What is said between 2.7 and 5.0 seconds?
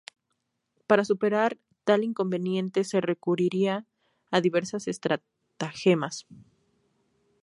se recurría a diversas